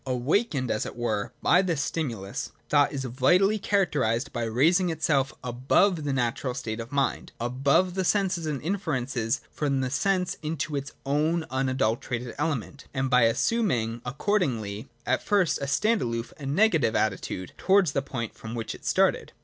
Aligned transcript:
Awakened, 0.07 0.71
as 0.71 0.87
it 0.87 0.95
were, 0.95 1.31
by 1.43 1.61
this 1.61 1.79
stimulus, 1.79 2.51
thought 2.69 2.91
is 2.91 3.03
vitally 3.03 3.59
characterised 3.59 4.33
by 4.33 4.45
raising 4.45 4.89
itself 4.89 5.31
above 5.43 6.05
the 6.05 6.11
natural 6.11 6.55
state 6.55 6.79
of 6.79 6.91
mind, 6.91 7.33
above 7.39 7.93
the 7.93 8.03
senses 8.03 8.47
and 8.47 8.59
inferences 8.63 9.41
from 9.51 9.81
the 9.81 9.91
senses 9.91 10.39
into 10.41 10.75
its 10.75 10.91
own 11.05 11.45
unadulterated 11.51 12.33
element, 12.39 12.85
and 12.95 13.11
by 13.11 13.25
assuming, 13.25 14.01
accordingly, 14.03 14.89
at 15.05 15.21
first 15.21 15.59
a 15.61 15.67
stand 15.67 16.01
aloof 16.01 16.33
and 16.37 16.55
negative 16.55 16.95
attitude 16.95 17.51
towards 17.55 17.91
the 17.91 18.01
point 18.01 18.33
from 18.33 18.55
which 18.55 18.73
it 18.73 18.83
started. 18.83 19.33